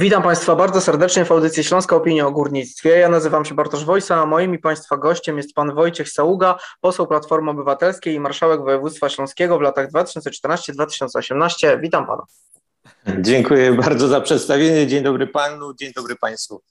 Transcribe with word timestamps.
Witam 0.00 0.22
Państwa 0.22 0.56
bardzo 0.56 0.80
serdecznie 0.80 1.24
w 1.24 1.32
audycji 1.32 1.64
Śląska 1.64 1.96
Opinia 1.96 2.26
o 2.26 2.30
Górnictwie. 2.30 2.90
Ja 2.90 3.08
nazywam 3.08 3.44
się 3.44 3.54
Bartosz 3.54 3.84
Wojsa, 3.84 4.16
a 4.22 4.26
moim 4.26 4.54
i 4.54 4.58
Państwa 4.58 4.96
gościem 4.96 5.36
jest 5.36 5.54
Pan 5.54 5.74
Wojciech 5.74 6.08
Saługa, 6.08 6.58
poseł 6.80 7.06
Platformy 7.06 7.50
Obywatelskiej 7.50 8.14
i 8.14 8.20
marszałek 8.20 8.60
województwa 8.60 9.08
śląskiego 9.08 9.58
w 9.58 9.60
latach 9.60 9.90
2014-2018. 9.90 11.80
Witam 11.80 12.06
Pana. 12.06 12.22
Dziękuję 13.18 13.72
bardzo 13.72 14.08
za 14.08 14.20
przedstawienie. 14.20 14.86
Dzień 14.86 15.02
dobry 15.02 15.26
Panu, 15.26 15.74
dzień 15.74 15.92
dobry 15.96 16.16
Państwu. 16.16 16.62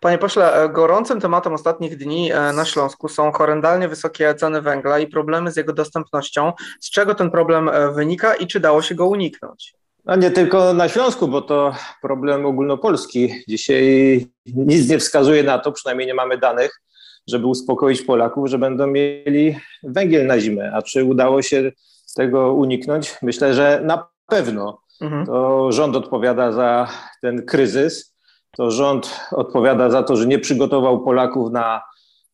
Panie 0.00 0.18
pośle, 0.18 0.68
gorącym 0.72 1.20
tematem 1.20 1.52
ostatnich 1.52 1.96
dni 1.96 2.32
e, 2.32 2.52
na 2.52 2.64
Śląsku 2.64 3.08
są 3.08 3.32
horrendalnie 3.32 3.88
wysokie 3.88 4.34
ceny 4.34 4.62
węgla 4.62 4.98
i 4.98 5.06
problemy 5.06 5.52
z 5.52 5.56
jego 5.56 5.72
dostępnością. 5.72 6.52
Z 6.80 6.90
czego 6.90 7.14
ten 7.14 7.30
problem 7.30 7.68
e, 7.68 7.92
wynika 7.92 8.34
i 8.34 8.46
czy 8.46 8.60
dało 8.60 8.82
się 8.82 8.94
go 8.94 9.06
uniknąć? 9.06 9.74
No 10.06 10.16
nie 10.16 10.30
tylko 10.30 10.74
na 10.74 10.88
Śląsku, 10.88 11.28
bo 11.28 11.42
to 11.42 11.72
problem 12.02 12.46
ogólnopolski. 12.46 13.34
Dzisiaj 13.48 14.26
nic 14.46 14.88
nie 14.88 14.98
wskazuje 14.98 15.42
na 15.42 15.58
to, 15.58 15.72
przynajmniej 15.72 16.06
nie 16.06 16.14
mamy 16.14 16.38
danych, 16.38 16.80
żeby 17.26 17.46
uspokoić 17.46 18.02
Polaków, 18.02 18.48
że 18.48 18.58
będą 18.58 18.86
mieli 18.86 19.56
węgiel 19.82 20.26
na 20.26 20.40
zimę. 20.40 20.72
A 20.74 20.82
czy 20.82 21.04
udało 21.04 21.42
się 21.42 21.72
tego 22.16 22.52
uniknąć? 22.52 23.14
Myślę, 23.22 23.54
że 23.54 23.80
na 23.84 24.08
pewno. 24.26 24.80
Mhm. 25.00 25.26
To 25.26 25.72
rząd 25.72 25.96
odpowiada 25.96 26.52
za 26.52 26.88
ten 27.22 27.46
kryzys. 27.46 28.16
To 28.56 28.70
rząd 28.70 29.20
odpowiada 29.32 29.90
za 29.90 30.02
to, 30.02 30.16
że 30.16 30.26
nie 30.26 30.38
przygotował 30.38 31.04
Polaków 31.04 31.52
na 31.52 31.82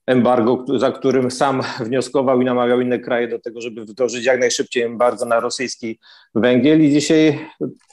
embargo, 0.07 0.65
za 0.79 0.93
którym 0.93 1.31
sam 1.31 1.63
wnioskował 1.81 2.41
i 2.41 2.45
namawiał 2.45 2.81
inne 2.81 2.99
kraje 2.99 3.29
do 3.29 3.39
tego, 3.39 3.61
żeby 3.61 3.85
wdrożyć 3.85 4.25
jak 4.25 4.41
najszybciej 4.41 4.83
embargo 4.83 5.25
na 5.25 5.41
rosyjski 5.41 5.99
węgiel. 6.35 6.83
I 6.83 6.91
dzisiaj 6.91 7.49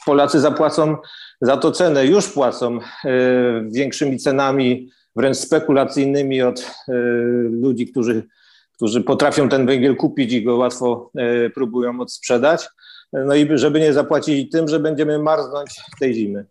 Polacy 0.06 0.40
zapłacą 0.40 0.98
za 1.42 1.58
to 1.58 1.72
cenę, 1.72 2.06
już 2.06 2.28
płacą 2.28 2.80
e, 3.06 3.12
większymi 3.72 4.18
cenami, 4.18 4.90
wręcz 5.16 5.38
spekulacyjnymi 5.38 6.42
od 6.42 6.60
e, 6.60 6.94
ludzi, 7.50 7.88
którzy, 7.88 8.24
którzy 8.76 9.02
potrafią 9.02 9.50
ten 9.50 9.66
węgiel 9.66 9.96
kupić 9.96 10.34
i 10.34 10.44
go 10.44 10.58
łatwo 10.58 11.12
e, 11.16 11.50
próbują 11.50 12.00
odsprzedać. 12.00 12.68
No 13.14 13.36
i 13.36 13.48
żeby 13.58 13.80
nie 13.80 13.94
zapłacili 13.94 14.50
tym, 14.50 14.68
że 14.68 14.80
będziemy 14.80 15.20
marznąć 15.20 15.70
tej 16.00 16.14
zimy. 16.14 16.46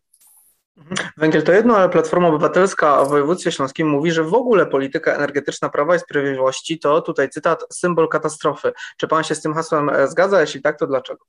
Węgiel 1.17 1.43
to 1.43 1.53
jedno, 1.53 1.77
ale 1.77 1.89
Platforma 1.89 2.29
Obywatelska 2.29 3.05
w 3.05 3.09
województwie 3.09 3.53
śląskim 3.53 3.89
mówi, 3.89 4.13
że 4.13 4.25
w 4.25 4.35
ogóle 4.35 4.67
polityka 4.67 5.15
energetyczna 5.15 5.69
Prawa 5.69 5.97
i 5.97 5.99
Sprawiedliwości 5.99 6.79
to, 6.79 7.03
tutaj 7.03 7.31
cytat, 7.31 7.65
symbol 7.73 8.09
katastrofy. 8.09 8.73
Czy 8.97 9.09
pan 9.09 9.25
się 9.25 9.35
z 9.35 9.43
tym 9.43 9.55
hasłem 9.55 9.89
e, 9.89 10.09
zgadza? 10.09 10.41
Jeśli 10.41 10.63
tak, 10.63 10.79
to 10.79 10.87
dlaczego? 10.87 11.25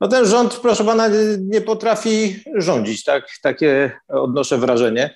No 0.00 0.08
ten 0.08 0.26
rząd, 0.26 0.54
proszę 0.54 0.84
pana, 0.84 1.08
nie 1.38 1.60
potrafi 1.60 2.42
rządzić, 2.54 3.04
tak, 3.04 3.24
takie 3.42 4.00
odnoszę 4.08 4.58
wrażenie. 4.58 5.14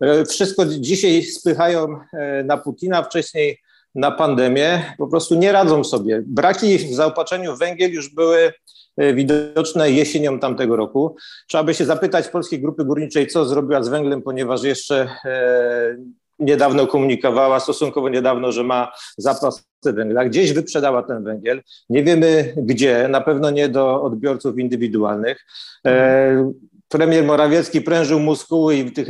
E, 0.00 0.24
wszystko 0.24 0.66
dzisiaj 0.66 1.22
spychają 1.22 2.00
e, 2.12 2.44
na 2.44 2.56
Putina, 2.56 3.02
wcześniej 3.02 3.60
na 3.94 4.10
pandemię, 4.10 4.94
po 4.98 5.06
prostu 5.06 5.34
nie 5.34 5.52
radzą 5.52 5.84
sobie. 5.84 6.22
Braki 6.26 6.78
w 6.78 6.94
zaopatrzeniu 6.94 7.56
w 7.56 7.58
węgiel 7.58 7.92
już 7.92 8.14
były 8.14 8.52
widoczne 8.98 9.90
jesienią 9.90 10.38
tamtego 10.38 10.76
roku. 10.76 11.16
Trzeba 11.48 11.64
by 11.64 11.74
się 11.74 11.84
zapytać 11.84 12.28
Polskiej 12.28 12.60
Grupy 12.60 12.84
Górniczej, 12.84 13.26
co 13.26 13.44
zrobiła 13.44 13.82
z 13.82 13.88
węglem, 13.88 14.22
ponieważ 14.22 14.62
jeszcze 14.62 15.08
e, 15.24 15.96
niedawno 16.38 16.86
komunikowała, 16.86 17.60
stosunkowo 17.60 18.08
niedawno, 18.08 18.52
że 18.52 18.64
ma 18.64 18.92
zapas 19.16 19.64
węgla. 19.84 20.24
Gdzieś 20.24 20.52
wyprzedała 20.52 21.02
ten 21.02 21.24
węgiel. 21.24 21.62
Nie 21.90 22.04
wiemy 22.04 22.54
gdzie, 22.56 23.08
na 23.08 23.20
pewno 23.20 23.50
nie 23.50 23.68
do 23.68 24.02
odbiorców 24.02 24.58
indywidualnych. 24.58 25.46
E, 25.86 26.52
premier 26.88 27.24
Morawiecki 27.24 27.80
prężył 27.80 28.20
muskuły 28.20 28.76
i 28.76 28.84
w 28.84 28.92
tych 28.92 29.08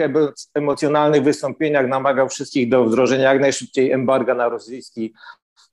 emocjonalnych 0.54 1.22
wystąpieniach 1.22 1.88
namawiał 1.88 2.28
wszystkich 2.28 2.68
do 2.68 2.84
wdrożenia 2.84 3.32
jak 3.32 3.40
najszybciej 3.40 3.92
embarga 3.92 4.34
na 4.34 4.48
rosyjski 4.48 5.14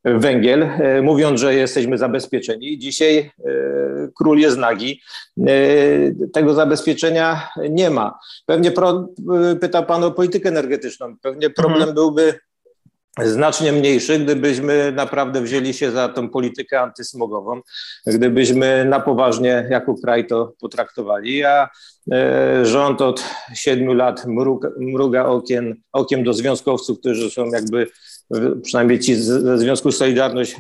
węgiel, 0.04 0.64
e, 0.64 1.02
mówiąc, 1.02 1.40
że 1.40 1.54
jesteśmy 1.56 1.98
zabezpieczeni. 1.98 2.80
Dzisiaj 2.80 3.18
e, 3.18 3.52
król 4.16 4.40
jest 4.40 4.58
nagi. 4.58 5.02
E, 5.40 5.54
tego 6.34 6.54
zabezpieczenia 6.54 7.50
nie 7.70 7.90
ma. 7.90 8.20
Pewnie 8.46 8.72
pro, 8.72 9.08
pyta 9.62 9.82
Pan 9.82 10.04
o 10.04 10.12
politykę 10.12 10.50
energetyczną. 10.50 11.16
Pewnie 11.22 11.50
problem 11.50 11.90
mhm. 11.90 11.96
byłby 11.96 12.40
znacznie 13.24 13.72
mniejszy, 13.72 14.20
gdybyśmy 14.20 14.92
naprawdę 14.92 15.42
wzięli 15.42 15.74
się 15.74 15.92
za 15.92 16.10
tą 16.10 16.30
politykę 16.30 16.82
antysmogową, 16.82 17.62
gdybyśmy 18.06 18.86
na 18.86 19.00
poważnie 19.00 19.68
jako 19.70 19.96
kraj 20.04 20.28
to 20.28 20.54
potraktowali. 20.62 21.44
A 21.44 21.70
rząd 22.64 23.02
od 23.02 23.24
siedmiu 23.54 23.94
lat 23.94 24.26
mruga, 24.78 25.26
okiem 25.92 26.24
do 26.24 26.34
związkowców, 26.34 27.00
którzy 27.00 27.30
są 27.30 27.46
jakby 27.46 27.88
przynajmniej 28.64 29.00
ci 29.00 29.16
ze 29.16 29.58
Związku 29.58 29.92
Solidarność 29.92 30.56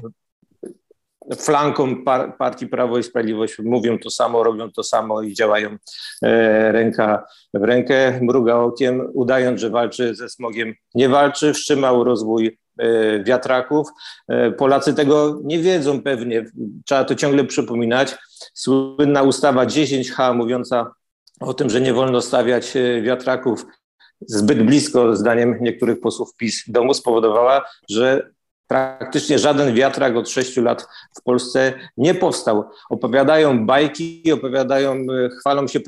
flanką 1.35 2.03
par, 2.03 2.37
partii 2.37 2.67
Prawo 2.67 2.97
i 2.97 3.03
Sprawiedliwość 3.03 3.59
mówią 3.59 3.99
to 3.99 4.09
samo, 4.09 4.43
robią 4.43 4.71
to 4.71 4.83
samo 4.83 5.21
i 5.21 5.33
działają 5.33 5.77
e, 6.23 6.71
ręka 6.71 7.25
w 7.53 7.63
rękę, 7.63 8.19
mruga 8.21 8.55
okiem, 8.55 9.09
udając, 9.13 9.61
że 9.61 9.69
walczy 9.69 10.15
ze 10.15 10.29
smogiem. 10.29 10.73
Nie 10.95 11.09
walczy, 11.09 11.53
wstrzymał 11.53 12.03
rozwój 12.03 12.59
e, 12.77 13.23
wiatraków. 13.23 13.87
E, 14.27 14.51
Polacy 14.51 14.93
tego 14.93 15.39
nie 15.43 15.59
wiedzą 15.59 16.01
pewnie, 16.01 16.45
trzeba 16.85 17.03
to 17.03 17.15
ciągle 17.15 17.43
przypominać. 17.43 18.17
Słynna 18.53 19.23
ustawa 19.23 19.65
10H 19.65 20.35
mówiąca 20.35 20.91
o 21.39 21.53
tym, 21.53 21.69
że 21.69 21.81
nie 21.81 21.93
wolno 21.93 22.21
stawiać 22.21 22.75
e, 22.75 23.01
wiatraków 23.01 23.65
zbyt 24.27 24.65
blisko, 24.65 25.15
zdaniem 25.15 25.57
niektórych 25.61 25.99
posłów 25.99 26.35
PiS, 26.35 26.63
domu 26.67 26.93
spowodowała, 26.93 27.65
że 27.89 28.31
praktycznie 28.71 29.39
żaden 29.39 29.75
wiatrak 29.75 30.15
od 30.15 30.29
sześciu 30.29 30.61
lat 30.61 30.87
w 31.19 31.21
Polsce 31.23 31.73
nie 31.97 32.15
powstał. 32.15 32.63
Opowiadają 32.89 33.65
bajki, 33.65 34.31
opowiadają, 34.31 34.93
e, 34.93 35.29
chwalą 35.39 35.67
się, 35.67 35.79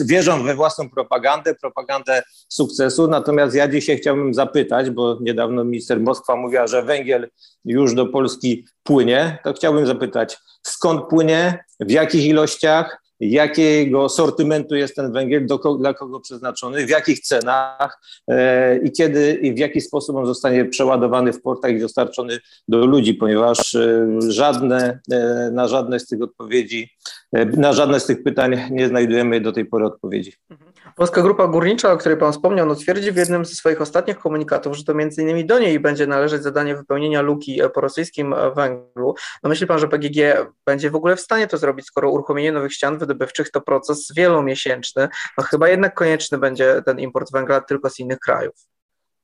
wierzą 0.00 0.42
we 0.42 0.54
własną 0.54 0.90
propagandę, 0.90 1.54
propagandę 1.54 2.22
sukcesu. 2.48 3.08
Natomiast 3.08 3.54
ja 3.54 3.68
dzisiaj 3.68 3.98
chciałbym 3.98 4.34
zapytać, 4.34 4.90
bo 4.90 5.18
niedawno 5.20 5.64
minister 5.64 6.00
Moskwa 6.00 6.36
mówiła, 6.36 6.66
że 6.66 6.82
węgiel 6.82 7.28
już 7.64 7.94
do 7.94 8.06
Polski 8.06 8.66
płynie, 8.82 9.38
to 9.44 9.52
chciałbym 9.52 9.86
zapytać, 9.86 10.38
skąd 10.62 11.08
płynie, 11.08 11.64
w 11.80 11.90
jakich 11.90 12.26
ilościach, 12.26 13.02
jakiego 13.20 14.08
sortymentu 14.08 14.76
jest 14.76 14.96
ten 14.96 15.12
węgiel, 15.12 15.46
do 15.46 15.58
dla 15.58 15.94
kogo 15.94 16.20
przeznaczony, 16.20 16.86
w 16.86 16.88
jakich 16.88 17.20
cenach 17.20 18.00
e, 18.28 18.78
i 18.78 18.92
kiedy 18.92 19.32
i 19.32 19.54
w 19.54 19.58
jaki 19.58 19.80
sposób 19.80 20.16
on 20.16 20.26
zostanie 20.26 20.64
przeładowany 20.64 21.32
w 21.32 21.42
portach 21.42 21.70
i 21.70 21.80
dostarczony 21.80 22.38
do 22.68 22.86
ludzi, 22.86 23.14
ponieważ 23.14 23.74
e, 23.74 24.08
żadne, 24.28 25.00
e, 25.12 25.50
na 25.52 25.68
żadne 25.68 26.00
z 26.00 26.06
tych 26.06 26.22
odpowiedzi, 26.22 26.90
e, 27.32 27.44
na 27.44 27.72
żadne 27.72 28.00
z 28.00 28.06
tych 28.06 28.22
pytań 28.22 28.60
nie 28.70 28.88
znajdujemy 28.88 29.40
do 29.40 29.52
tej 29.52 29.64
pory 29.64 29.86
odpowiedzi. 29.86 30.32
Mhm. 30.50 30.68
Polska 30.96 31.22
Grupa 31.22 31.46
Górnicza, 31.48 31.92
o 31.92 31.96
której 31.96 32.18
Pan 32.18 32.32
wspomniał, 32.32 32.66
no 32.66 32.74
twierdzi 32.74 33.12
w 33.12 33.16
jednym 33.16 33.44
ze 33.44 33.54
swoich 33.54 33.80
ostatnich 33.80 34.18
komunikatów, 34.18 34.76
że 34.76 34.84
to 34.84 34.94
między 34.94 35.22
innymi 35.22 35.44
do 35.44 35.58
niej 35.58 35.80
będzie 35.80 36.06
należeć 36.06 36.42
zadanie 36.42 36.76
wypełnienia 36.76 37.22
luki 37.22 37.60
po 37.74 37.80
rosyjskim 37.80 38.34
węglu. 38.56 39.14
No 39.42 39.48
myśli 39.50 39.66
Pan, 39.66 39.78
że 39.78 39.88
PGG 39.88 40.46
będzie 40.66 40.90
w 40.90 40.96
ogóle 40.96 41.16
w 41.16 41.20
stanie 41.20 41.46
to 41.46 41.58
zrobić, 41.58 41.86
skoro 41.86 42.10
uruchomienie 42.10 42.52
nowych 42.52 42.72
ścian 42.72 42.98
wydobywczych 43.08 43.50
to 43.50 43.60
proces 43.60 44.12
wielomiesięczny? 44.16 45.08
No 45.38 45.44
chyba 45.44 45.68
jednak 45.68 45.94
konieczny 45.94 46.38
będzie 46.38 46.82
ten 46.86 46.98
import 47.00 47.32
węgla 47.32 47.60
tylko 47.60 47.90
z 47.90 47.98
innych 47.98 48.18
krajów. 48.18 48.54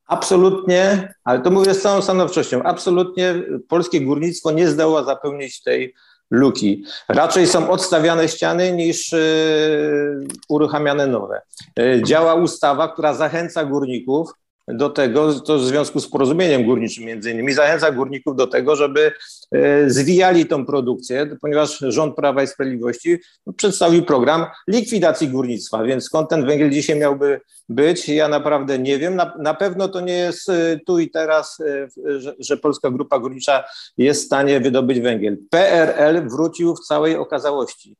Absolutnie, 0.07 1.13
ale 1.23 1.39
to 1.39 1.51
mówię 1.51 1.73
z 1.73 1.81
całą 1.81 2.01
stanowczością, 2.01 2.63
absolutnie 2.63 3.35
polskie 3.67 4.01
górnictwo 4.01 4.51
nie 4.51 4.67
zdoła 4.67 5.03
zapełnić 5.03 5.63
tej 5.63 5.93
luki. 6.31 6.85
Raczej 7.09 7.47
są 7.47 7.69
odstawiane 7.69 8.27
ściany 8.27 8.71
niż 8.71 9.13
y, 9.13 10.27
uruchamiane 10.49 11.07
nowe. 11.07 11.41
Y, 11.79 12.01
działa 12.05 12.33
ustawa, 12.33 12.87
która 12.87 13.13
zachęca 13.13 13.65
górników 13.65 14.31
do 14.67 14.89
tego, 14.89 15.39
to 15.39 15.57
w 15.57 15.65
związku 15.65 15.99
z 15.99 16.09
porozumieniem 16.09 16.65
górniczym 16.65 17.05
między 17.05 17.31
innymi, 17.31 17.53
zachęca 17.53 17.91
górników 17.91 18.35
do 18.35 18.47
tego, 18.47 18.75
żeby 18.75 19.11
e, 19.51 19.89
zwijali 19.89 20.45
tą 20.45 20.65
produkcję, 20.65 21.37
ponieważ 21.41 21.77
rząd 21.79 22.15
Prawa 22.15 22.43
i 22.43 22.47
Sprawiedliwości 22.47 23.17
przedstawił 23.57 24.05
program 24.05 24.45
likwidacji 24.67 25.27
górnictwa, 25.27 25.83
więc 25.83 26.03
skąd 26.03 26.29
ten 26.29 26.45
węgiel 26.45 26.71
dzisiaj 26.71 26.99
miałby 26.99 27.41
być, 27.69 28.09
ja 28.09 28.27
naprawdę 28.27 28.79
nie 28.79 28.99
wiem. 28.99 29.15
Na, 29.15 29.33
na 29.39 29.53
pewno 29.53 29.87
to 29.87 30.01
nie 30.01 30.13
jest 30.13 30.49
e, 30.49 30.79
tu 30.85 30.99
i 30.99 31.09
teraz, 31.09 31.59
e, 31.59 32.19
że, 32.19 32.35
że 32.39 32.57
Polska 32.57 32.91
Grupa 32.91 33.19
Górnicza 33.19 33.63
jest 33.97 34.23
w 34.23 34.25
stanie 34.25 34.59
wydobyć 34.59 34.99
węgiel. 34.99 35.37
PRL 35.49 36.29
wrócił 36.29 36.75
w 36.75 36.79
całej 36.79 37.15
okazałości. 37.15 37.95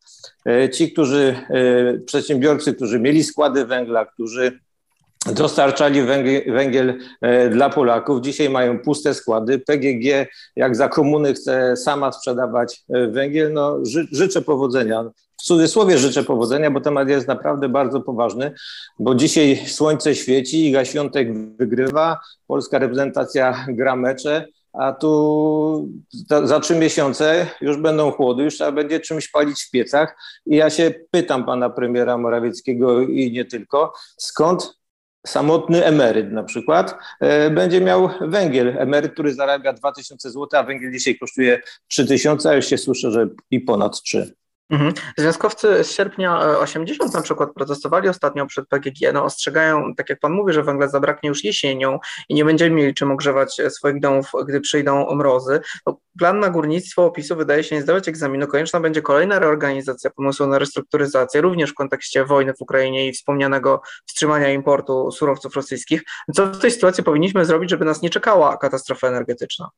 Ci, 0.74 0.92
którzy, 0.92 1.36
przedsiębiorcy, 2.06 2.74
którzy 2.74 3.00
mieli 3.00 3.24
składy 3.24 3.66
węgla, 3.66 4.06
którzy 4.06 4.60
dostarczali 5.34 6.02
węgiel, 6.02 6.54
węgiel, 6.54 7.00
dla 7.52 7.70
Polaków. 7.70 8.22
Dzisiaj 8.22 8.50
mają 8.50 8.80
puste 8.80 9.14
składy. 9.14 9.60
PGG, 9.60 10.28
jak 10.56 10.76
za 10.76 10.90
komuny, 10.90 11.34
chce 11.34 11.78
sama 11.78 12.12
sprzedawać 12.12 12.84
węgiel. 13.10 13.54
No, 13.54 13.78
ży, 13.86 14.08
życzę 14.12 14.42
powodzenia. 14.42 15.04
W 15.38 15.44
cudzysłowie 15.44 15.98
życzę 15.98 16.24
powodzenia, 16.24 16.72
bo 16.72 16.82
temat 16.82 17.10
jest 17.10 17.28
naprawdę 17.28 17.70
bardzo 17.70 18.02
poważny, 18.02 18.52
bo 19.00 19.16
dzisiaj 19.16 19.62
słońce 19.68 20.16
świeci, 20.16 20.68
Iga 20.68 20.86
Świątek 20.86 21.58
wygrywa, 21.58 22.20
polska 22.48 22.80
reprezentacja 22.80 23.66
gra 23.68 23.96
mecze, 23.96 24.46
a 24.74 24.94
tu 24.94 25.90
za 26.44 26.60
trzy 26.60 26.76
miesiące 26.76 27.48
już 27.62 27.78
będą 27.78 28.12
chłody, 28.12 28.44
już 28.44 28.56
trzeba 28.56 28.72
będzie 28.72 29.00
czymś 29.00 29.28
palić 29.28 29.64
w 29.64 29.72
piecach. 29.72 30.18
I 30.46 30.56
ja 30.56 30.70
się 30.70 30.94
pytam 31.12 31.46
pana 31.46 31.70
premiera 31.70 32.18
Morawieckiego 32.18 33.02
i 33.02 33.32
nie 33.32 33.46
tylko, 33.46 33.94
skąd 34.18 34.78
samotny 35.26 35.86
emeryt 35.86 36.32
na 36.32 36.44
przykład 36.44 36.96
e, 37.20 37.50
będzie 37.50 37.82
miał 37.82 38.10
węgiel. 38.22 38.78
Emeryt, 38.78 39.14
który 39.14 39.34
zarabia 39.34 39.74
2000 39.74 40.32
zł, 40.32 40.60
a 40.60 40.64
węgiel 40.64 40.92
dzisiaj 40.92 41.18
kosztuje 41.18 41.62
3000, 41.88 42.50
a 42.50 42.54
już 42.54 42.66
się 42.66 42.78
słyszę, 42.78 43.12
że 43.12 43.28
i 43.52 43.60
ponad 43.60 44.02
3. 44.02 44.36
Mhm. 44.70 44.94
Związkowcy 45.18 45.84
z 45.84 45.92
sierpnia 45.92 46.40
80 46.60 47.12
e, 47.12 47.18
na 47.18 47.24
przykład 47.24 47.54
protestowali 47.54 48.10
ostatnio 48.10 48.46
przed 48.46 48.68
PGG, 48.68 49.14
no 49.14 49.24
ostrzegają, 49.24 49.96
tak 49.96 50.10
jak 50.10 50.20
pan 50.20 50.32
mówi, 50.32 50.54
że 50.54 50.64
węgla 50.64 50.88
zabraknie 50.88 51.30
już 51.30 51.44
jesienią 51.44 52.00
i 52.30 52.34
nie 52.34 52.46
będziemy 52.46 52.76
mieli 52.76 52.94
czym 52.94 53.12
ogrzewać 53.12 53.60
e, 53.60 53.70
swoich 53.70 54.00
domów, 54.00 54.32
gdy 54.48 54.62
przyjdą 54.62 55.16
mrozy. 55.16 55.60
No, 55.86 56.00
plan 56.20 56.40
na 56.40 56.50
górnictwo 56.50 57.06
opisu 57.06 57.36
wydaje 57.36 57.64
się 57.64 57.76
nie 57.76 57.82
zdawać 57.82 58.08
egzaminu. 58.08 58.48
Konieczna 58.48 58.80
będzie 58.80 59.02
kolejna 59.02 59.40
reorganizacja 59.40 60.10
pomysłu 60.10 60.48
na 60.48 60.60
restrukturyzację, 60.60 61.42
również 61.42 61.72
w 61.72 61.74
kontekście 61.74 62.26
wojny 62.26 62.54
w 62.54 62.62
Ukrainie 62.62 63.08
i 63.08 63.14
wspomnianego 63.14 63.82
wstrzymania 64.06 64.50
importu 64.50 65.12
surowców 65.12 65.56
rosyjskich. 65.56 66.04
Co 66.36 66.46
w 66.46 66.60
tej 66.60 66.72
sytuacji 66.72 67.04
powinniśmy 67.04 67.46
zrobić, 67.46 67.70
żeby 67.70 67.86
nas 67.86 68.02
nie 68.02 68.10
czekała 68.10 68.58
katastrofa 68.58 69.08
energetyczna? 69.08 69.70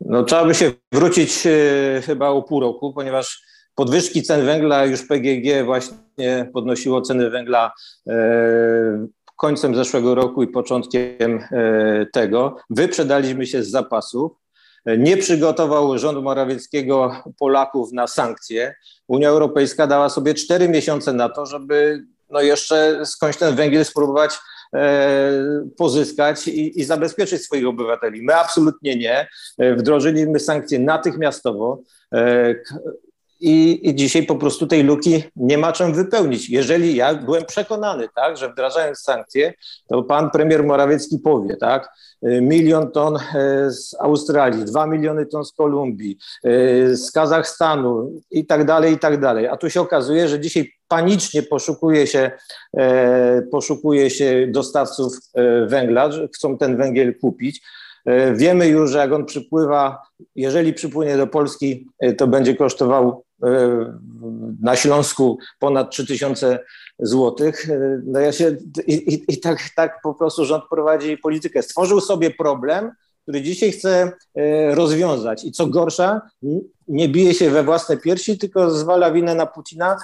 No, 0.00 0.22
trzeba 0.22 0.44
by 0.44 0.54
się 0.54 0.72
wrócić 0.92 1.46
y, 1.46 2.02
chyba 2.06 2.28
o 2.28 2.42
pół 2.42 2.60
roku, 2.60 2.92
ponieważ 2.92 3.53
podwyżki 3.74 4.22
cen 4.22 4.46
węgla 4.46 4.84
już 4.84 5.02
PGG 5.02 5.64
właśnie 5.64 6.50
podnosiło 6.52 7.00
ceny 7.00 7.30
węgla 7.30 7.72
e, 8.08 9.06
końcem 9.36 9.74
zeszłego 9.74 10.14
roku 10.14 10.42
i 10.42 10.48
początkiem 10.48 11.38
e, 11.52 12.06
tego. 12.12 12.56
Wyprzedaliśmy 12.70 13.46
się 13.46 13.62
z 13.62 13.70
zapasów. 13.70 14.32
Nie 14.98 15.16
przygotował 15.16 15.98
rząd 15.98 16.22
Morawieckiego 16.22 17.16
Polaków 17.38 17.92
na 17.92 18.06
sankcje. 18.06 18.74
Unia 19.08 19.28
Europejska 19.28 19.86
dała 19.86 20.08
sobie 20.08 20.34
cztery 20.34 20.68
miesiące 20.68 21.12
na 21.12 21.28
to, 21.28 21.46
żeby 21.46 22.04
no 22.30 22.40
jeszcze 22.40 23.06
skądś 23.06 23.38
ten 23.38 23.54
węgiel 23.54 23.84
spróbować 23.84 24.38
e, 24.74 25.40
pozyskać 25.76 26.48
i, 26.48 26.80
i, 26.80 26.84
zabezpieczyć 26.84 27.42
swoich 27.42 27.66
obywateli. 27.66 28.22
My 28.22 28.34
absolutnie 28.34 28.96
nie. 28.96 29.28
Wdrożyliśmy 29.76 30.40
sankcje 30.40 30.78
natychmiastowo. 30.78 31.82
I, 33.44 33.88
I, 33.88 33.94
dzisiaj 33.94 34.22
po 34.26 34.36
prostu 34.36 34.66
tej 34.66 34.82
luki 34.82 35.24
nie 35.36 35.58
ma 35.58 35.72
czym 35.72 35.94
wypełnić. 35.94 36.50
Jeżeli 36.50 36.96
ja 36.96 37.14
byłem 37.14 37.44
przekonany, 37.44 38.08
tak, 38.14 38.36
że 38.36 38.52
wdrażając 38.52 38.98
sankcje, 38.98 39.54
to 39.88 40.02
pan 40.02 40.30
premier 40.30 40.64
Morawiecki 40.64 41.18
powie, 41.18 41.56
tak, 41.56 41.88
milion 42.24 42.90
ton 42.90 43.16
e, 43.16 43.70
z 43.70 43.96
Australii, 44.00 44.64
dwa 44.64 44.86
miliony 44.86 45.26
ton 45.26 45.44
z 45.44 45.52
Kolumbii, 45.52 46.18
e, 46.44 46.96
z 46.96 47.12
Kazachstanu 47.12 48.12
i 48.30 48.46
tak 48.46 48.64
dalej, 48.64 48.94
i 48.94 48.98
tak 48.98 49.20
dalej. 49.20 49.46
A 49.46 49.56
tu 49.56 49.70
się 49.70 49.80
okazuje, 49.80 50.28
że 50.28 50.40
dzisiaj 50.40 50.72
panicznie 50.88 51.42
poszukuje 51.42 52.06
się, 52.06 52.30
e, 52.76 53.42
poszukuje 53.42 54.10
się 54.10 54.46
dostawców 54.50 55.12
węgla, 55.66 56.12
że 56.12 56.28
chcą 56.28 56.58
ten 56.58 56.76
węgiel 56.76 57.18
kupić. 57.20 57.62
Wiemy 58.34 58.68
już, 58.68 58.90
że 58.90 58.98
jak 58.98 59.12
on 59.12 59.24
przypływa, 59.24 60.02
jeżeli 60.36 60.72
przypłynie 60.72 61.16
do 61.16 61.26
Polski, 61.26 61.86
to 62.18 62.26
będzie 62.26 62.54
kosztował 62.54 63.24
na 64.60 64.76
Śląsku 64.76 65.38
ponad 65.58 65.90
3000 65.90 66.58
złotych. 66.98 67.68
No 68.06 68.20
ja 68.20 68.32
się 68.32 68.56
i, 68.86 68.94
i, 68.94 69.32
i, 69.32 69.40
tak, 69.40 69.58
tak 69.76 70.00
po 70.02 70.14
prostu 70.14 70.44
rząd 70.44 70.64
prowadzi 70.70 71.18
politykę. 71.18 71.62
Stworzył 71.62 72.00
sobie 72.00 72.30
problem, 72.30 72.90
który 73.22 73.42
dzisiaj 73.42 73.72
chce 73.72 74.12
e, 74.34 74.74
rozwiązać. 74.74 75.44
I 75.44 75.52
co 75.52 75.66
gorsza, 75.66 76.20
nie 76.88 77.08
bije 77.08 77.34
się 77.34 77.50
we 77.50 77.64
własne 77.64 77.96
piersi, 77.96 78.38
tylko 78.38 78.70
zwala 78.70 79.12
winę 79.12 79.34
na 79.34 79.46
Putina, 79.46 79.96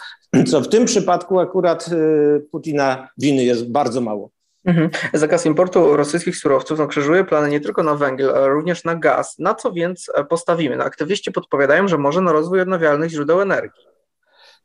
co 0.50 0.60
w 0.60 0.68
tym 0.68 0.84
przypadku 0.84 1.38
akurat 1.38 1.88
e, 1.88 2.40
Putina 2.40 3.08
winy 3.18 3.44
jest 3.44 3.70
bardzo 3.70 4.00
mało. 4.00 4.30
Mhm. 4.64 4.90
Zakaz 5.14 5.46
importu 5.46 5.96
rosyjskich 5.96 6.36
surowców 6.36 6.88
krzyżuje 6.88 7.24
plany 7.24 7.48
nie 7.48 7.60
tylko 7.60 7.82
na 7.82 7.94
węgiel, 7.94 8.30
ale 8.30 8.48
również 8.48 8.84
na 8.84 8.94
gaz. 8.94 9.38
Na 9.38 9.54
co 9.54 9.72
więc 9.72 10.10
e, 10.14 10.24
postawimy? 10.24 10.76
No, 10.76 10.84
aktywiści 10.84 11.32
podpowiadają, 11.32 11.88
że 11.88 11.98
może 11.98 12.20
na 12.20 12.32
rozwój 12.32 12.60
odnawialnych 12.60 13.10
źródeł 13.10 13.40
energii. 13.40 13.84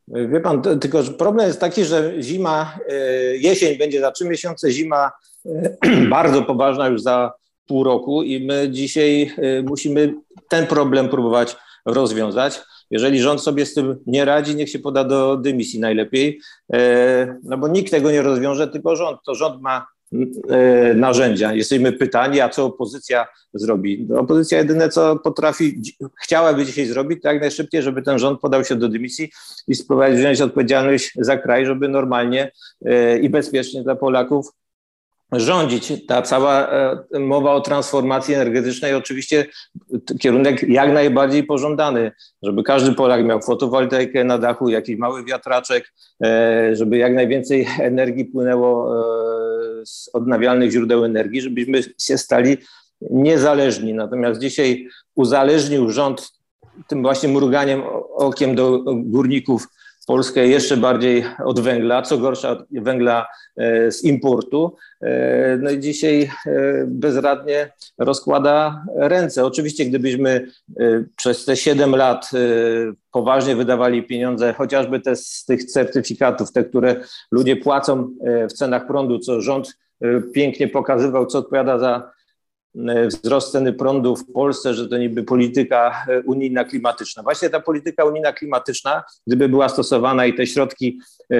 Wie 0.08 0.40
pan, 0.40 0.62
tylko 0.62 1.02
problem 1.18 1.46
jest 1.46 1.60
taki, 1.60 1.84
że 1.84 2.12
zima, 2.20 2.78
e, 2.88 2.94
jesień 3.36 3.78
będzie 3.78 4.00
za 4.00 4.12
trzy 4.12 4.24
miesiące, 4.24 4.70
zima 4.70 5.12
e, 5.46 6.06
bardzo 6.10 6.42
poważna 6.42 6.88
już 6.88 7.02
za 7.02 7.32
pół 7.66 7.84
roku 7.84 8.22
i 8.22 8.46
my 8.46 8.70
dzisiaj 8.70 9.34
musimy 9.64 10.14
ten 10.48 10.66
problem 10.66 11.08
próbować 11.08 11.56
rozwiązać. 11.86 12.60
Jeżeli 12.90 13.20
rząd 13.20 13.42
sobie 13.42 13.66
z 13.66 13.74
tym 13.74 13.96
nie 14.06 14.24
radzi, 14.24 14.56
niech 14.56 14.70
się 14.70 14.78
poda 14.78 15.04
do 15.04 15.36
dymisji 15.36 15.80
najlepiej, 15.80 16.40
e, 16.72 17.38
no 17.42 17.58
bo 17.58 17.68
nikt 17.68 17.90
tego 17.90 18.10
nie 18.10 18.22
rozwiąże, 18.22 18.68
tylko 18.68 18.96
rząd. 18.96 19.18
To 19.26 19.34
rząd 19.34 19.62
ma 19.62 19.86
e, 20.48 20.94
narzędzia. 20.94 21.54
Jesteśmy 21.54 21.92
pytani, 21.92 22.40
a 22.40 22.48
co 22.48 22.64
opozycja 22.64 23.26
zrobi? 23.54 24.08
Opozycja 24.16 24.58
jedyne, 24.58 24.88
co 24.88 25.16
potrafi, 25.16 25.82
chciałaby 26.22 26.66
dzisiaj 26.66 26.86
zrobić, 26.86 27.22
to 27.22 27.28
jak 27.28 27.40
najszybciej, 27.40 27.82
żeby 27.82 28.02
ten 28.02 28.18
rząd 28.18 28.40
podał 28.40 28.64
się 28.64 28.76
do 28.76 28.88
dymisji 28.88 29.30
i 29.68 29.74
spróbować 29.74 30.14
wziąć 30.14 30.40
odpowiedzialność 30.40 31.12
za 31.16 31.36
kraj, 31.36 31.66
żeby 31.66 31.88
normalnie 31.88 32.52
e, 32.84 33.18
i 33.18 33.30
bezpiecznie 33.30 33.82
dla 33.82 33.96
Polaków 33.96 34.46
rządzić. 35.32 35.92
Ta 36.06 36.22
cała 36.22 36.68
e, 36.68 37.18
mowa 37.18 37.52
o 37.52 37.60
transformacji 37.60 38.34
energetycznej, 38.34 38.94
oczywiście 38.94 39.46
kierunek 40.20 40.62
jak 40.62 40.92
najbardziej 40.92 41.44
pożądany, 41.44 42.12
żeby 42.42 42.62
każdy 42.62 42.92
Polak 42.92 43.24
miał 43.24 43.42
fotowoltaikę 43.42 44.24
na 44.24 44.38
dachu, 44.38 44.68
jakiś 44.68 44.96
mały 44.96 45.24
wiatraczek, 45.24 45.92
e, 46.24 46.76
żeby 46.76 46.96
jak 46.96 47.14
najwięcej 47.14 47.66
energii 47.80 48.24
płynęło 48.24 49.00
e, 49.82 49.86
z 49.86 50.10
odnawialnych 50.12 50.70
źródeł 50.70 51.04
energii, 51.04 51.40
żebyśmy 51.40 51.80
się 52.00 52.18
stali 52.18 52.56
niezależni. 53.00 53.94
Natomiast 53.94 54.40
dzisiaj 54.40 54.88
uzależnił 55.14 55.90
rząd 55.90 56.36
tym 56.88 57.02
właśnie 57.02 57.28
mruganiem 57.28 57.82
okiem 58.14 58.54
do 58.54 58.82
górników 58.86 59.68
Polskę 60.06 60.46
jeszcze 60.46 60.76
bardziej 60.76 61.24
od 61.44 61.60
węgla, 61.60 62.02
co 62.02 62.18
gorsza 62.18 62.50
od 62.50 62.66
węgla 62.70 63.26
e, 63.56 63.92
z 63.92 64.04
importu. 64.04 64.76
E, 65.00 65.58
no 65.62 65.70
i 65.70 65.80
dzisiaj 65.80 66.30
e, 66.46 66.84
bezradnie 66.86 67.72
rozkłada 67.98 68.84
ręce. 68.96 69.44
Oczywiście, 69.44 69.84
gdybyśmy 69.84 70.46
przez 71.16 71.44
te 71.44 71.56
7 71.56 71.96
lat 71.96 72.30
poważnie 73.12 73.56
wydawali 73.56 74.02
pieniądze, 74.02 74.52
chociażby 74.52 75.00
te 75.00 75.16
z 75.16 75.44
tych 75.44 75.64
certyfikatów, 75.64 76.52
te, 76.52 76.64
które 76.64 76.96
ludzie 77.30 77.56
płacą 77.56 78.10
w 78.50 78.52
cenach 78.52 78.86
prądu, 78.86 79.18
co 79.18 79.40
rząd 79.40 79.78
pięknie 80.34 80.68
pokazywał, 80.68 81.26
co 81.26 81.38
odpowiada 81.38 81.78
za 81.78 82.10
wzrost 83.06 83.52
ceny 83.52 83.72
prądu 83.72 84.16
w 84.16 84.32
Polsce, 84.32 84.74
że 84.74 84.88
to 84.88 84.98
niby 84.98 85.24
polityka 85.24 86.04
e, 86.08 86.20
unijna 86.20 86.64
klimatyczna. 86.64 87.22
Właśnie 87.22 87.50
ta 87.50 87.60
polityka 87.60 88.04
unijna 88.04 88.32
klimatyczna, 88.32 89.04
gdyby 89.26 89.48
była 89.48 89.68
stosowana 89.68 90.26
i 90.26 90.34
te 90.34 90.46
środki 90.46 90.98
e, 91.30 91.36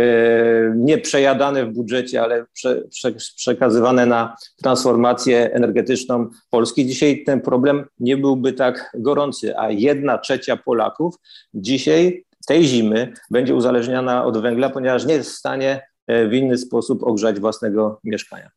nie 0.76 0.98
przejadane 0.98 1.66
w 1.66 1.72
budżecie, 1.72 2.22
ale 2.22 2.46
prze, 2.52 2.82
prze, 2.90 3.12
przekazywane 3.12 4.06
na 4.06 4.36
transformację 4.62 5.52
energetyczną 5.52 6.28
Polski, 6.50 6.86
dzisiaj 6.86 7.24
ten 7.24 7.40
problem 7.40 7.84
nie 8.00 8.16
byłby 8.16 8.52
tak 8.52 8.90
gorący, 8.94 9.58
a 9.58 9.70
jedna 9.70 10.18
trzecia 10.18 10.56
Polaków 10.56 11.14
dzisiaj 11.54 12.24
tej 12.46 12.64
zimy 12.64 13.12
będzie 13.30 13.54
uzależniona 13.54 14.24
od 14.24 14.38
węgla, 14.38 14.70
ponieważ 14.70 15.06
nie 15.06 15.14
jest 15.14 15.30
w 15.30 15.36
stanie 15.36 15.82
w 16.08 16.32
inny 16.32 16.58
sposób 16.58 17.02
ogrzać 17.02 17.40
własnego 17.40 18.00
mieszkania. 18.04 18.50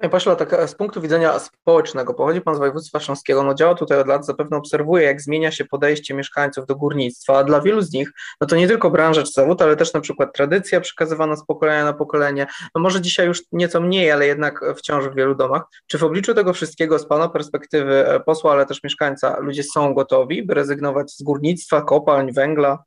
Panie 0.00 0.10
pośle, 0.10 0.36
tak 0.36 0.68
z 0.68 0.74
punktu 0.74 1.00
widzenia 1.00 1.38
społecznego, 1.38 2.14
pochodzi 2.14 2.40
Pan 2.40 2.54
z 2.54 2.58
województwa 2.58 3.00
śląskiego, 3.00 3.42
no 3.42 3.54
działa 3.54 3.74
tutaj 3.74 4.00
od 4.00 4.06
lat, 4.06 4.26
zapewne 4.26 4.56
obserwuje, 4.56 5.04
jak 5.04 5.20
zmienia 5.20 5.50
się 5.50 5.64
podejście 5.64 6.14
mieszkańców 6.14 6.66
do 6.66 6.76
górnictwa, 6.76 7.38
a 7.38 7.44
dla 7.44 7.60
wielu 7.60 7.80
z 7.80 7.92
nich, 7.92 8.12
no 8.40 8.46
to 8.46 8.56
nie 8.56 8.68
tylko 8.68 8.90
branża 8.90 9.22
czy 9.22 9.32
zawód, 9.32 9.62
ale 9.62 9.76
też 9.76 9.92
na 9.92 10.00
przykład 10.00 10.34
tradycja 10.34 10.80
przekazywana 10.80 11.36
z 11.36 11.46
pokolenia 11.46 11.84
na 11.84 11.92
pokolenie, 11.92 12.46
no 12.74 12.80
może 12.80 13.00
dzisiaj 13.00 13.26
już 13.26 13.42
nieco 13.52 13.80
mniej, 13.80 14.10
ale 14.10 14.26
jednak 14.26 14.64
wciąż 14.76 15.04
w 15.08 15.14
wielu 15.14 15.34
domach. 15.34 15.62
Czy 15.86 15.98
w 15.98 16.04
obliczu 16.04 16.34
tego 16.34 16.52
wszystkiego 16.52 16.98
z 16.98 17.06
Pana 17.06 17.28
perspektywy 17.28 18.08
e, 18.08 18.20
posła, 18.20 18.52
ale 18.52 18.66
też 18.66 18.82
mieszkańca, 18.82 19.40
ludzie 19.40 19.62
są 19.62 19.94
gotowi, 19.94 20.42
by 20.42 20.54
rezygnować 20.54 21.10
z 21.10 21.22
górnictwa, 21.22 21.82
kopalń, 21.82 22.32
węgla? 22.32 22.84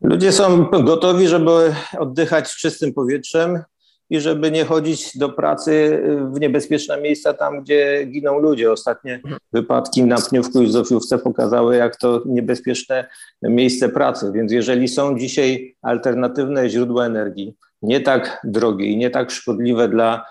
Ludzie 0.00 0.32
są 0.32 0.64
gotowi, 0.64 1.28
żeby 1.28 1.74
oddychać 1.98 2.56
czystym 2.56 2.92
powietrzem, 2.94 3.62
i 4.10 4.20
żeby 4.20 4.50
nie 4.50 4.64
chodzić 4.64 5.18
do 5.18 5.28
pracy 5.28 6.02
w 6.32 6.40
niebezpieczne 6.40 7.00
miejsca 7.00 7.34
tam, 7.34 7.60
gdzie 7.62 8.04
giną 8.06 8.38
ludzie. 8.38 8.72
Ostatnie 8.72 9.20
wypadki 9.52 10.02
na 10.02 10.16
Pniówku 10.16 10.62
i 10.62 10.70
Zofiówce 10.70 11.18
pokazały, 11.18 11.76
jak 11.76 11.96
to 11.96 12.22
niebezpieczne 12.26 13.06
miejsce 13.42 13.88
pracy. 13.88 14.32
Więc 14.34 14.52
jeżeli 14.52 14.88
są 14.88 15.18
dzisiaj 15.18 15.76
alternatywne 15.82 16.68
źródła 16.68 17.06
energii, 17.06 17.54
nie 17.82 18.00
tak 18.00 18.40
drogie 18.44 18.86
i 18.86 18.96
nie 18.96 19.10
tak 19.10 19.30
szkodliwe 19.30 19.88
dla 19.88 20.24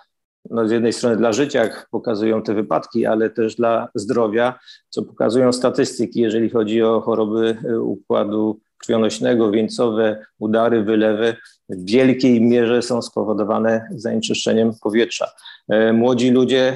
no 0.50 0.68
z 0.68 0.72
jednej 0.72 0.94
strony 0.94 1.18
dla 1.18 1.34
życia, 1.34 1.64
jak 1.64 1.88
pokazują 1.92 2.42
te 2.42 2.54
wypadki, 2.54 3.06
ale 3.06 3.30
też 3.30 3.56
dla 3.56 3.88
zdrowia, 3.96 4.60
co 4.90 5.04
pokazują 5.04 5.54
statystyki, 5.54 6.22
jeżeli 6.22 6.50
chodzi 6.50 6.84
o 6.84 7.02
choroby 7.02 7.58
układu 7.82 8.60
krwionośnego, 8.80 9.52
wieńcowe, 9.52 10.26
udary, 10.40 10.84
wylewy 10.84 11.36
w 11.70 11.86
wielkiej 11.86 12.42
mierze 12.42 12.82
są 12.82 13.02
spowodowane 13.02 13.88
zanieczyszczeniem 13.92 14.72
powietrza. 14.82 15.32
E, 15.70 15.94
młodzi 15.94 16.32
ludzie 16.32 16.68
e, 16.68 16.76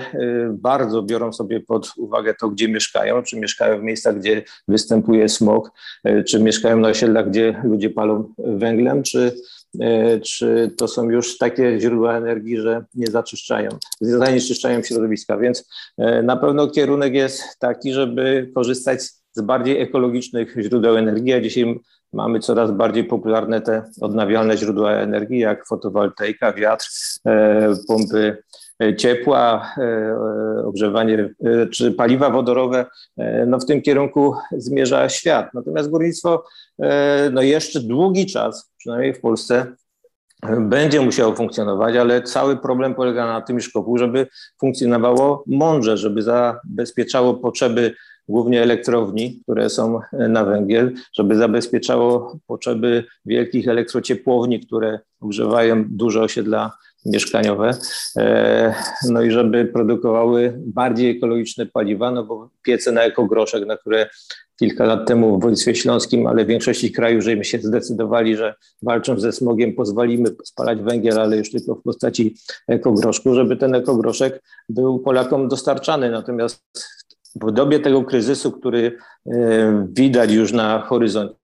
bardzo 0.52 1.02
biorą 1.02 1.34
sobie 1.34 1.60
pod 1.60 1.94
uwagę 1.98 2.34
to, 2.34 2.50
gdzie 2.50 2.68
mieszkają, 2.68 3.24
czy 3.24 3.40
mieszkają 3.40 3.80
w 3.80 3.84
miejscach, 3.84 4.20
gdzie 4.20 4.44
występuje 4.68 5.30
smog, 5.30 5.72
e, 6.04 6.24
czy 6.24 6.40
mieszkają 6.40 6.80
na 6.80 6.88
osiedlach, 6.88 7.30
gdzie 7.30 7.62
ludzie 7.64 7.90
palą 7.90 8.34
węglem, 8.38 9.04
czy, 9.04 9.36
czy 10.26 10.72
to 10.78 10.88
są 10.88 11.10
już 11.10 11.38
takie 11.38 11.80
źródła 11.80 12.18
energii, 12.18 12.58
że 12.58 12.86
nie 12.96 13.08
zaczyszczają, 13.08 13.70
zanieczyszczają 14.02 14.84
środowiska. 14.84 15.38
Więc 15.38 15.70
na 16.24 16.38
pewno 16.38 16.68
kierunek 16.68 17.14
jest 17.14 17.44
taki, 17.60 17.94
żeby 17.94 18.52
korzystać 18.56 19.04
z 19.04 19.23
bardziej 19.42 19.82
ekologicznych 19.82 20.56
źródeł 20.60 20.98
energii, 20.98 21.34
a 21.34 21.42
dzisiaj 21.42 21.80
mamy 22.14 22.40
coraz 22.40 22.72
bardziej 22.72 23.04
popularne 23.04 23.62
te 23.62 23.84
odnawialne 24.02 24.58
źródła 24.58 24.92
energii, 24.92 25.40
jak 25.40 25.68
fotowoltaika, 25.68 26.54
wiatr, 26.54 26.86
e, 27.26 27.74
pompy 27.88 28.38
e, 28.84 28.96
ciepła, 28.96 29.74
e, 29.78 30.16
ogrzewanie 30.66 31.30
czy 31.72 31.92
paliwa 31.92 32.30
wodorowe, 32.30 32.86
no 33.48 33.60
w 33.60 33.66
tym 33.66 33.82
kierunku 33.82 34.36
zmierza 34.52 35.10
świat. 35.10 35.54
Natomiast 35.54 35.90
górnictwo 35.90 36.44
no 37.32 37.42
jeszcze 37.42 37.80
długi 37.80 38.26
czas, 38.26 38.72
przynajmniej 38.78 39.14
w 39.14 39.22
Polsce, 39.22 39.66
będzie 40.60 41.02
musiało 41.02 41.36
funkcjonować, 41.36 41.96
ale 41.96 42.22
cały 42.22 42.58
problem 42.58 42.96
polega 42.96 43.26
na 43.26 43.42
tym, 43.42 43.62
szkopu, 43.62 43.98
żeby 43.98 44.28
funkcjonowało 44.60 45.44
mądrze, 45.48 45.98
żeby 45.98 46.22
zabezpieczało 46.22 47.34
potrzeby 47.34 47.96
głównie 48.28 48.62
elektrowni, 48.62 49.40
które 49.44 49.70
są 49.70 50.00
na 50.12 50.46
węgiel, 50.46 50.94
żeby 51.14 51.36
zabezpieczało 51.36 52.38
potrzeby 52.48 53.04
wielkich 53.26 53.68
elektrociepłowni, 53.68 54.60
które 54.60 55.00
ogrzewają 55.22 55.86
duże 55.90 56.22
osiedla 56.22 56.72
mieszkaniowe, 57.06 57.78
e, 58.18 58.74
no 59.10 59.22
i 59.22 59.32
żeby 59.32 59.66
produkowały 59.66 60.54
bardziej 60.58 61.18
ekologiczne 61.18 61.66
paliwa, 61.66 62.12
no 62.12 62.24
bo 62.24 62.50
piece 62.64 62.92
na 62.92 63.04
ekogroszek, 63.04 63.66
na 63.66 63.78
które 63.78 64.10
kilka 64.60 64.86
lat 64.86 65.08
temu 65.08 65.38
w 65.38 65.42
województwie 65.42 65.76
śląskim, 65.76 66.28
ale 66.28 66.46
w 66.46 66.48
większości 66.48 66.92
krajów, 66.92 67.24
żeśmy 67.24 67.46
się 67.46 67.60
zdecydowali, 67.60 68.38
że 68.38 68.56
walcząc 68.82 69.22
ze 69.22 69.32
smogiem 69.32 69.74
pozwolimy 69.74 70.30
spalać 70.44 70.82
węgiel, 70.82 71.20
ale 71.20 71.38
już 71.38 71.52
tylko 71.52 71.76
w 71.76 71.82
postaci 71.84 72.36
ekogroszku, 72.68 73.34
żeby 73.34 73.58
ten 73.58 73.76
ekogroszek 73.76 74.44
był 74.70 75.00
Polakom 75.00 75.48
dostarczany. 75.48 76.12
Natomiast 76.12 76.64
w 77.36 77.52
dobie 77.52 77.80
tego 77.80 78.04
kryzysu, 78.04 78.52
który 78.52 78.98
e, 79.26 79.88
widać 79.92 80.32
już 80.32 80.54
na 80.54 80.82
horyzoncie, 80.82 81.43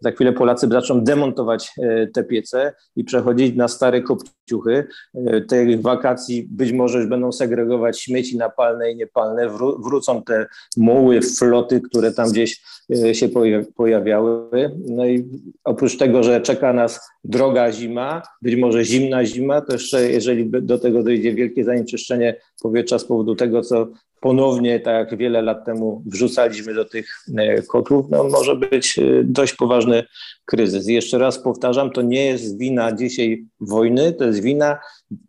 za 0.00 0.10
chwilę 0.10 0.32
Polacy 0.32 0.68
zaczną 0.72 1.00
demontować 1.00 1.72
e, 1.82 2.06
te 2.06 2.24
piece 2.24 2.72
i 2.96 3.04
przechodzić 3.04 3.56
na 3.56 3.68
stare 3.68 4.02
kopciuchy. 4.02 4.86
E, 5.14 5.40
tych 5.40 5.82
wakacji 5.82 6.48
być 6.50 6.72
może 6.72 6.98
już 6.98 7.06
będą 7.06 7.32
segregować 7.32 8.00
śmieci 8.00 8.36
napalne 8.36 8.90
i 8.90 8.96
niepalne. 8.96 9.48
wrócą 9.84 10.22
te 10.22 10.46
muły, 10.76 11.20
floty, 11.20 11.80
które 11.80 12.12
tam 12.12 12.30
gdzieś 12.30 12.62
e, 13.04 13.14
się 13.14 13.28
pojawiały. 13.76 14.70
No 14.88 15.06
i 15.06 15.24
oprócz 15.64 15.96
tego, 15.96 16.22
że 16.22 16.40
czeka 16.40 16.72
nas 16.72 17.00
droga 17.24 17.72
zima, 17.72 18.22
być 18.42 18.56
może 18.56 18.84
zimna 18.84 19.24
zima, 19.24 19.60
to 19.60 19.72
jeszcze 19.72 20.10
jeżeli 20.10 20.50
do 20.50 20.78
tego 20.78 21.02
dojdzie 21.02 21.34
wielkie 21.34 21.64
zanieczyszczenie 21.64 22.36
powietrza 22.62 22.98
z 22.98 23.04
powodu 23.04 23.34
tego, 23.34 23.62
co 23.62 23.88
ponownie, 24.24 24.80
tak 24.80 24.94
jak 24.94 25.18
wiele 25.18 25.42
lat 25.42 25.64
temu 25.64 26.02
wrzucaliśmy 26.06 26.74
do 26.74 26.84
tych 26.84 27.24
e, 27.36 27.62
kotłów, 27.62 28.06
no 28.10 28.24
może 28.24 28.56
być 28.56 28.98
e, 28.98 29.02
dość 29.24 29.54
poważny 29.54 30.04
kryzys. 30.44 30.88
Jeszcze 30.88 31.18
raz 31.18 31.38
powtarzam, 31.38 31.90
to 31.90 32.02
nie 32.02 32.26
jest 32.26 32.58
wina 32.58 32.92
dzisiaj 32.92 33.44
wojny, 33.60 34.12
to 34.12 34.24
jest 34.24 34.42
wina 34.42 34.78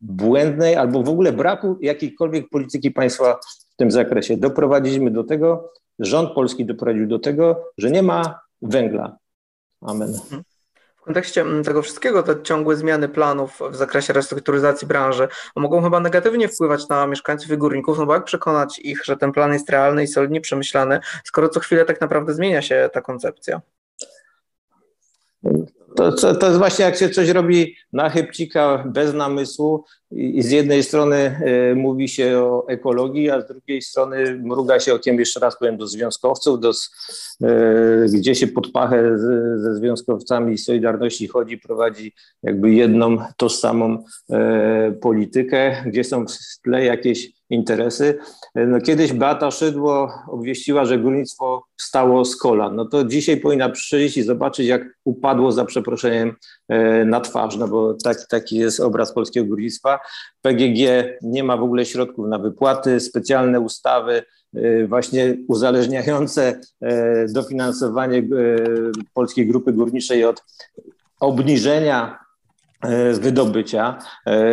błędnej 0.02 0.76
albo 0.76 1.04
w 1.04 1.10
ogóle 1.10 1.34
braku 1.34 1.78
jakiejkolwiek 1.82 2.50
polityki 2.50 2.92
państwa 2.92 3.40
w 3.74 3.76
tym 3.76 3.92
zakresie. 3.92 4.38
Doprowadziliśmy 4.38 5.12
do 5.12 5.24
tego, 5.24 5.72
rząd 6.00 6.32
polski 6.32 6.66
doprowadził 6.66 7.08
do 7.08 7.20
tego, 7.20 7.64
że 7.78 7.92
nie 7.92 8.04
ma 8.04 8.40
węgla. 8.62 9.18
Amen. 9.82 10.14
W 11.06 11.08
kontekście 11.08 11.42
mm, 11.42 11.64
tego 11.64 11.82
wszystkiego 11.82 12.24
te 12.24 12.44
ciągłe 12.44 12.76
zmiany 12.76 13.10
planów 13.10 13.60
w 13.72 13.76
zakresie 13.76 14.14
restrukturyzacji 14.14 14.88
branży 14.88 15.28
mogą 15.56 15.84
chyba 15.84 16.00
negatywnie 16.00 16.48
wpływać 16.48 16.90
na 16.90 17.08
mieszkańców 17.08 17.52
i 17.52 17.58
górników, 17.58 17.98
no 17.98 18.06
bo 18.06 18.14
jak 18.14 18.24
przekonać 18.24 18.80
ich, 18.80 19.06
że 19.06 19.18
ten 19.18 19.32
plan 19.32 19.54
jest 19.54 19.70
realny 19.70 20.04
i 20.04 20.08
solidnie 20.08 20.42
przemyślany, 20.42 21.00
skoro 21.24 21.50
co 21.50 21.60
chwilę 21.60 21.86
tak 21.86 22.02
naprawdę 22.02 22.34
zmienia 22.34 22.62
się 22.62 22.90
ta 22.94 23.02
koncepcja? 23.02 23.62
To, 25.96 26.12
to, 26.12 26.36
to 26.36 26.46
jest 26.46 26.58
właśnie 26.58 26.86
jak 26.86 26.96
się 26.96 27.10
coś 27.10 27.30
robi 27.30 27.76
na 27.94 28.10
chybcika 28.10 28.84
bez 28.88 29.14
namysłu 29.14 29.86
i, 30.16 30.44
z 30.44 30.52
jednej 30.52 30.84
strony 30.84 31.42
y, 31.72 31.76
mówi 31.76 32.10
się 32.10 32.40
o 32.40 32.68
ekologii, 32.68 33.30
a 33.30 33.42
z 33.42 33.48
drugiej 33.48 33.82
strony 33.82 34.40
mruga 34.44 34.80
się 34.80 34.94
okiem, 34.94 35.20
jeszcze 35.20 35.40
raz 35.40 35.60
powiem, 35.60 35.78
do 35.78 35.88
związkowców, 35.88 36.60
do, 36.60 36.72
y, 36.72 38.08
gdzie 38.14 38.36
się 38.36 38.48
pod 38.48 38.72
pachę 38.72 39.18
ze 39.58 39.76
związkowcami 39.76 40.58
Solidarności 40.58 41.28
chodzi, 41.28 41.58
prowadzi 41.58 42.14
jakby 42.44 42.72
jedną 42.72 43.18
tożsamą 43.38 44.04
y, 44.90 44.94
politykę, 44.94 45.84
gdzie 45.86 46.04
są 46.04 46.26
w 46.28 46.62
tle 46.64 46.86
jakieś 46.86 47.36
interesy. 47.50 48.18
No, 48.56 48.82
kiedyś 48.82 49.14
Beata 49.14 49.52
Szydło 49.52 50.12
obwieściła, 50.28 50.86
że 50.86 51.00
górnictwo 51.00 51.64
wstało 51.78 52.26
z 52.26 52.38
kolan. 52.38 52.76
No 52.76 52.86
to 52.86 53.04
dzisiaj 53.04 53.38
powinna 53.38 53.70
przyjść 53.70 54.18
i 54.18 54.24
zobaczyć, 54.24 54.68
jak 54.68 54.82
upadło 55.04 55.52
za 55.52 55.66
przeproszeniem 55.66 56.36
e, 56.68 57.06
na 57.06 57.22
twarz, 57.22 57.58
no 57.58 57.68
bo 57.68 57.94
tak, 57.94 58.28
taki 58.30 58.58
jest 58.58 58.80
obraz 58.80 59.14
polskiego 59.14 59.48
górnictwa. 59.48 60.00
PGG 60.42 60.80
nie 61.22 61.44
ma 61.44 61.58
w 61.58 61.64
ogóle 61.64 61.86
środków 61.86 62.28
na 62.28 62.40
wypłaty, 62.40 63.00
specjalne 63.00 63.60
ustawy, 63.60 64.24
e, 64.56 64.88
właśnie 64.88 65.38
uzależniające 65.48 66.60
e, 66.82 67.26
dofinansowanie 67.28 68.24
Polskiej 69.14 69.48
Grupy 69.48 69.74
Górniczej 69.74 70.26
od 70.26 70.44
obniżenia 71.20 72.26
wydobycia. 73.20 73.98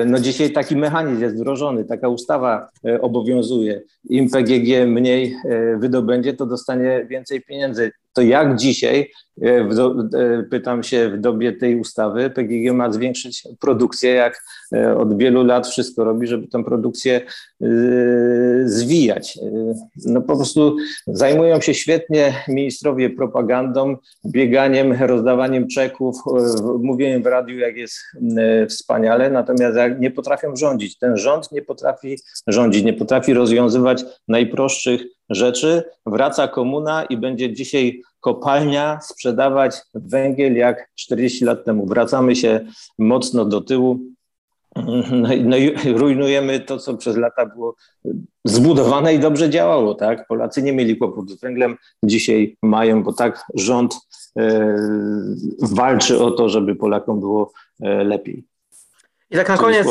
No 0.06 0.18
dzisiaj 0.18 0.52
taki 0.52 0.76
mechanizm 0.76 1.22
jest 1.22 1.36
wdrożony, 1.36 1.84
taka 1.84 2.08
ustawa 2.08 2.68
obowiązuje. 3.00 3.82
Im 4.08 4.30
PGG 4.30 4.86
mniej 4.86 5.36
wydobędzie, 5.78 6.34
to 6.34 6.46
dostanie 6.46 7.06
więcej 7.10 7.42
pieniędzy 7.42 7.92
to 8.12 8.22
jak 8.22 8.56
dzisiaj, 8.56 9.10
e, 9.42 9.48
e, 9.48 10.42
pytam 10.50 10.82
się 10.82 11.10
w 11.10 11.20
dobie 11.20 11.52
tej 11.52 11.80
ustawy, 11.80 12.30
PGG 12.30 12.72
ma 12.72 12.92
zwiększyć 12.92 13.48
produkcję, 13.60 14.10
jak 14.10 14.42
e, 14.74 14.96
od 14.96 15.18
wielu 15.18 15.44
lat 15.44 15.68
wszystko 15.68 16.04
robi, 16.04 16.26
żeby 16.26 16.48
tę 16.48 16.64
produkcję 16.64 17.20
zwijać. 18.64 19.38
No 20.06 20.20
po 20.20 20.36
prostu 20.36 20.76
zajmują 21.06 21.60
się 21.60 21.74
świetnie 21.74 22.34
ministrowie 22.48 23.10
propagandą, 23.10 23.96
bieganiem, 24.26 24.92
rozdawaniem 24.92 25.68
czeków, 25.68 26.16
mówieniem 26.78 27.22
w 27.22 27.26
radiu, 27.26 27.58
jak 27.58 27.76
jest 27.76 27.96
wspaniale, 28.68 29.30
natomiast 29.30 29.76
nie 29.98 30.10
potrafią 30.10 30.56
rządzić. 30.56 30.98
Ten 30.98 31.16
rząd 31.16 31.52
nie 31.52 31.62
potrafi 31.62 32.18
rządzić, 32.46 32.84
nie 32.84 32.92
potrafi 32.92 33.34
rozwiązywać 33.34 34.04
najprostszych 34.28 35.02
rzeczy, 35.34 35.82
wraca 36.06 36.48
komuna 36.48 37.04
i 37.04 37.16
będzie 37.16 37.52
dzisiaj 37.52 38.02
kopalnia 38.20 39.00
sprzedawać 39.00 39.76
węgiel 39.94 40.56
jak 40.56 40.88
40 40.94 41.44
lat 41.44 41.64
temu. 41.64 41.86
Wracamy 41.86 42.36
się 42.36 42.60
mocno 42.98 43.44
do 43.44 43.60
tyłu. 43.60 43.98
No 44.76 45.28
no 45.44 45.56
i 45.56 45.74
rujnujemy 45.92 46.60
to, 46.60 46.78
co 46.78 46.96
przez 46.96 47.16
lata 47.16 47.46
było 47.46 47.74
zbudowane 48.44 49.14
i 49.14 49.18
dobrze 49.18 49.50
działało. 49.50 49.94
Tak? 49.94 50.26
Polacy 50.26 50.62
nie 50.62 50.72
mieli 50.72 50.96
kłopotu 50.96 51.28
z 51.28 51.40
węglem, 51.40 51.76
dzisiaj 52.02 52.56
mają, 52.62 53.02
bo 53.02 53.12
tak 53.12 53.44
rząd 53.54 53.94
e, 54.38 54.76
walczy 55.62 56.22
o 56.22 56.30
to, 56.30 56.48
żeby 56.48 56.76
Polakom 56.76 57.20
było 57.20 57.52
e, 57.82 58.04
lepiej. 58.04 58.44
I 59.32 59.36
tak 59.36 59.48
na 59.48 59.56
koniec, 59.56 59.86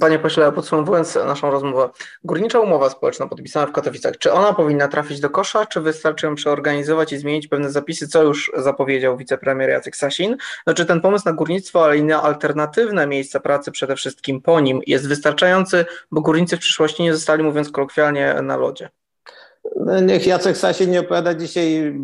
panie 0.00 0.18
pośle, 0.18 0.52
podsumowując 0.52 1.14
naszą 1.14 1.50
rozmowę, 1.50 1.90
górnicza 2.24 2.60
umowa 2.60 2.90
społeczna 2.90 3.26
podpisana 3.26 3.66
w 3.66 3.72
Katowicach, 3.72 4.18
czy 4.18 4.32
ona 4.32 4.54
powinna 4.54 4.88
trafić 4.88 5.20
do 5.20 5.30
kosza, 5.30 5.66
czy 5.66 5.80
wystarczy 5.80 6.26
ją 6.26 6.34
przeorganizować 6.34 7.12
i 7.12 7.18
zmienić 7.18 7.48
pewne 7.48 7.70
zapisy, 7.70 8.08
co 8.08 8.22
już 8.22 8.52
zapowiedział 8.56 9.16
wicepremier 9.16 9.70
Jacek 9.70 9.96
Sasin? 9.96 10.36
No, 10.66 10.74
czy 10.74 10.86
ten 10.86 11.00
pomysł 11.00 11.24
na 11.24 11.32
górnictwo, 11.32 11.84
ale 11.84 11.96
i 11.96 12.02
na 12.02 12.22
alternatywne 12.22 13.06
miejsca 13.06 13.40
pracy 13.40 13.70
przede 13.70 13.96
wszystkim 13.96 14.40
po 14.40 14.60
nim 14.60 14.80
jest 14.86 15.08
wystarczający, 15.08 15.84
bo 16.10 16.20
górnicy 16.20 16.56
w 16.56 16.60
przyszłości 16.60 17.02
nie 17.02 17.14
zostali, 17.14 17.42
mówiąc 17.42 17.70
kolokwialnie, 17.70 18.34
na 18.42 18.56
lodzie? 18.56 18.88
No, 19.76 20.00
niech 20.00 20.26
Jacek 20.26 20.56
Sasin 20.56 20.90
nie 20.90 21.00
opowiada 21.00 21.34
dzisiaj 21.34 21.94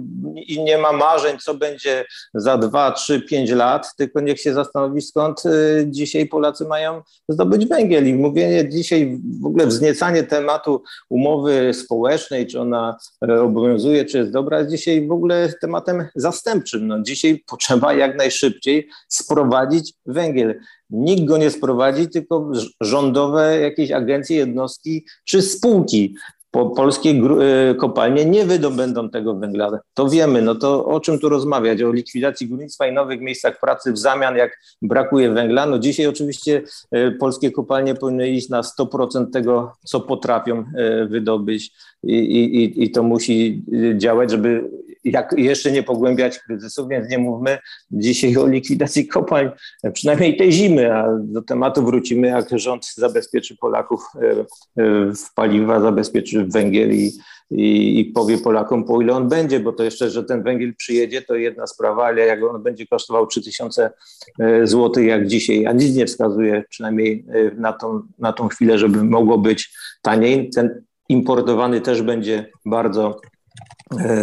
i 0.47 0.63
nie 0.63 0.79
ma 0.79 0.93
marzeń, 0.93 1.39
co 1.39 1.55
będzie 1.55 2.05
za 2.35 2.59
dwa, 2.59 2.93
trzy, 2.93 3.21
pięć 3.21 3.51
lat, 3.51 3.97
tylko 3.97 4.21
niech 4.21 4.41
się 4.41 4.55
zastanowi, 4.55 5.03
skąd 5.03 5.47
y, 5.47 5.87
dzisiaj 5.89 6.27
Polacy 6.27 6.65
mają 6.65 7.03
zdobyć 7.29 7.67
węgiel. 7.67 8.09
I 8.09 8.15
mówienie 8.15 8.69
dzisiaj, 8.69 9.21
w 9.43 9.47
ogóle 9.47 9.67
wzniecanie 9.67 10.23
tematu 10.23 10.83
umowy 11.09 11.75
społecznej, 11.75 12.47
czy 12.47 12.61
ona 12.61 12.97
obowiązuje, 13.43 14.05
czy 14.05 14.19
jest 14.19 14.31
dobra, 14.31 14.59
jest 14.59 14.71
dzisiaj 14.71 15.07
w 15.07 15.13
ogóle 15.13 15.53
tematem 15.61 16.09
zastępczym. 16.15 16.87
No, 16.87 17.03
dzisiaj 17.03 17.45
potrzeba 17.47 17.95
jak 17.95 18.17
najszybciej 18.17 18.89
sprowadzić 19.09 19.95
węgiel. 20.07 20.61
Nikt 20.91 21.25
go 21.25 21.37
nie 21.37 21.51
sprowadzi, 21.51 22.09
tylko 22.09 22.51
rządowe 22.81 23.61
jakieś 23.61 23.91
agencje, 23.91 24.37
jednostki 24.37 25.05
czy 25.25 25.43
spółki 25.43 26.15
po, 26.55 26.71
polskie 26.71 27.11
y, 27.11 27.75
kopalnie 27.75 28.25
nie 28.25 28.45
wydobędą 28.45 29.11
tego 29.11 29.35
węgla. 29.35 29.79
To 29.95 30.09
wiemy, 30.09 30.43
no 30.43 30.55
to 30.55 30.87
o 30.87 31.01
czym 31.01 31.19
tu 31.19 31.29
rozmawiać? 31.29 31.83
O 31.83 31.93
likwidacji 31.93 32.49
górnictwa 32.49 32.87
i 32.87 32.93
nowych 32.93 33.21
miejscach 33.21 33.61
pracy 33.61 33.93
w 33.93 33.99
zamian, 33.99 34.37
jak 34.37 34.61
brakuje 34.83 35.31
węgla. 35.31 35.67
No 35.67 35.79
dzisiaj 35.79 36.07
oczywiście 36.07 36.63
y, 36.97 37.13
polskie 37.21 37.51
kopalnie 37.51 37.95
powinny 37.95 38.29
iść 38.29 38.49
na 38.49 38.61
100% 38.61 39.31
tego, 39.31 39.73
co 39.85 40.01
potrafią 40.01 40.59
y, 40.59 41.07
wydobyć 41.07 41.73
i, 42.03 42.17
i, 42.17 42.85
i 42.85 42.91
to 42.91 43.03
musi 43.03 43.63
działać, 43.97 44.31
żeby 44.31 44.71
jak 45.05 45.35
jeszcze 45.37 45.73
nie 45.73 45.83
pogłębiać 45.83 46.39
kryzysu, 46.39 46.89
więc 46.89 47.11
nie 47.11 47.19
mówmy 47.19 47.59
dzisiaj 47.91 48.37
o 48.37 48.47
likwidacji 48.47 49.07
kopalń, 49.07 49.51
przynajmniej 49.93 50.37
tej 50.37 50.53
zimy, 50.53 50.95
a 50.95 51.19
do 51.21 51.43
tematu 51.43 51.85
wrócimy, 51.85 52.27
jak 52.27 52.59
rząd 52.59 52.87
zabezpieczy 52.97 53.57
Polaków 53.57 54.03
w 55.17 55.35
paliwa, 55.35 55.81
zabezpieczy 55.81 56.45
węgiel 56.45 56.95
i, 56.95 57.13
i, 57.51 58.01
i, 58.01 58.05
powie 58.05 58.39
Polakom, 58.39 58.85
po 58.85 59.01
ile 59.03 59.13
on 59.13 59.29
będzie, 59.29 59.61
bo 59.61 59.73
to 59.73 59.85
jeszcze, 59.85 60.11
że 60.11 60.25
ten 60.25 60.43
węgiel 60.43 60.75
przyjedzie, 60.77 61.23
to 61.23 61.35
jedna 61.35 61.67
sprawa, 61.67 62.07
ale 62.07 62.27
jak 62.27 62.43
on 62.43 62.63
będzie 62.63 62.87
kosztował 62.87 63.27
3000 63.27 63.91
e, 64.41 64.67
zł 64.67 65.05
jak 65.05 65.27
dzisiaj, 65.27 65.67
a 65.67 65.73
nic 65.73 65.97
nie 65.97 66.07
wskazuje 66.07 66.65
przynajmniej 66.69 67.27
e, 67.29 67.51
na 67.55 67.73
tą, 67.73 68.03
na 68.19 68.33
tą 68.33 68.49
chwilę, 68.49 68.79
żeby 68.79 69.05
mogło 69.05 69.39
być 69.39 69.77
taniej. 70.03 70.51
Ten 70.51 70.85
importowany 71.09 71.81
też 71.81 72.03
będzie 72.03 72.51
bardzo 72.65 73.21
e, 73.21 73.34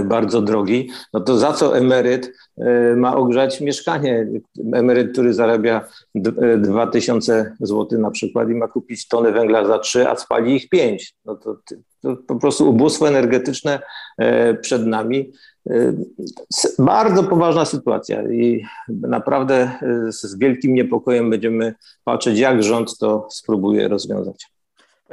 bardzo 0.04 0.42
drogi, 0.42 0.90
no 1.14 1.20
to 1.20 1.38
za 1.38 1.54
co 1.54 1.78
emeryt 1.78 2.34
ma 2.96 3.16
ogrzać 3.16 3.62
mieszkanie? 3.62 4.28
Emeryt, 4.74 5.12
który 5.12 5.34
zarabia 5.34 5.88
2000 6.58 7.56
zł 7.60 8.00
na 8.00 8.12
przykład 8.12 8.50
i 8.50 8.56
ma 8.56 8.68
kupić 8.68 9.08
tonę 9.08 9.32
węgla 9.32 9.66
za 9.66 9.80
3, 9.80 10.10
a 10.10 10.16
spali 10.16 10.56
ich 10.56 10.70
5. 10.70 11.16
No 11.26 11.36
to 11.36 11.58
to 12.02 12.16
po 12.16 12.36
prostu 12.36 12.70
ubóstwo 12.70 13.08
energetyczne 13.08 13.80
e, 14.18 14.54
przed 14.54 14.86
nami. 14.86 15.32
E, 15.70 15.94
bardzo 16.80 17.24
poważna 17.24 17.66
sytuacja 17.66 18.32
i 18.32 18.66
naprawdę 18.90 19.56
e, 19.56 20.12
z 20.12 20.38
wielkim 20.38 20.74
niepokojem 20.74 21.30
będziemy 21.30 21.74
patrzeć, 22.04 22.40
jak 22.40 22.64
rząd 22.64 22.98
to 22.98 23.28
spróbuje 23.32 23.88
rozwiązać. 23.88 24.52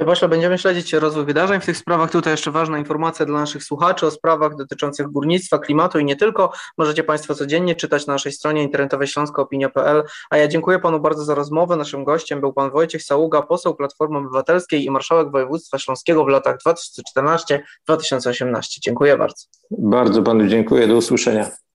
Pośle, 0.05 0.29
będziemy 0.29 0.57
śledzić 0.57 0.93
rozwój 0.93 1.25
wydarzeń 1.25 1.61
w 1.61 1.65
tych 1.65 1.77
sprawach. 1.77 2.11
Tutaj 2.11 2.33
jeszcze 2.33 2.51
ważna 2.51 2.77
informacja 2.77 3.25
dla 3.25 3.39
naszych 3.39 3.63
słuchaczy 3.63 4.05
o 4.05 4.11
sprawach 4.11 4.55
dotyczących 4.55 5.07
górnictwa, 5.07 5.59
klimatu 5.59 5.99
i 5.99 6.05
nie 6.05 6.15
tylko. 6.15 6.51
Możecie 6.77 7.03
Państwo 7.03 7.35
codziennie 7.35 7.75
czytać 7.75 8.07
na 8.07 8.13
naszej 8.13 8.31
stronie 8.31 8.63
internetowej 8.63 9.07
śląskoopinia.pl. 9.07 10.03
A 10.29 10.37
ja 10.37 10.47
dziękuję 10.47 10.79
Panu 10.79 10.99
bardzo 10.99 11.23
za 11.23 11.35
rozmowę. 11.35 11.75
Naszym 11.75 12.03
gościem 12.03 12.41
był 12.41 12.53
Pan 12.53 12.71
Wojciech 12.71 13.03
Saługa, 13.03 13.41
poseł 13.41 13.75
Platformy 13.75 14.17
Obywatelskiej 14.17 14.85
i 14.85 14.91
marszałek 14.91 15.31
województwa 15.31 15.79
śląskiego 15.79 16.25
w 16.25 16.27
latach 16.27 16.57
2014-2018. 17.89 18.61
Dziękuję 18.81 19.17
bardzo. 19.17 19.45
Bardzo 19.71 20.23
Panu 20.23 20.47
dziękuję. 20.47 20.87
Do 20.87 20.95
usłyszenia. 20.95 21.68